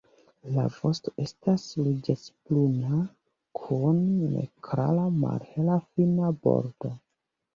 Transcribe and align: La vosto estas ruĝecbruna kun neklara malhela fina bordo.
La 0.53 0.61
vosto 0.75 1.11
estas 1.23 1.65
ruĝecbruna 1.87 3.01
kun 3.61 3.99
neklara 4.37 5.05
malhela 5.21 5.75
fina 5.91 6.33
bordo. 6.49 6.91